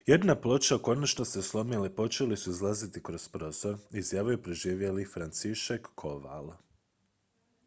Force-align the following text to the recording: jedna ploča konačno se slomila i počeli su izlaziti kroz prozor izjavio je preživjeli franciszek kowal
jedna 0.07 0.35
ploča 0.35 0.77
konačno 0.77 1.25
se 1.25 1.41
slomila 1.41 1.85
i 1.87 1.95
počeli 1.95 2.37
su 2.37 2.49
izlaziti 2.49 3.03
kroz 3.03 3.27
prozor 3.29 3.75
izjavio 3.91 4.31
je 4.31 4.43
preživjeli 4.43 5.05
franciszek 5.13 5.87
kowal 5.95 6.53